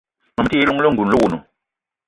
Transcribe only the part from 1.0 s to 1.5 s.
le owono.